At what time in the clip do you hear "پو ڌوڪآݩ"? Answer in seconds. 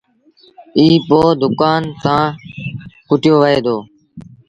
1.07-1.85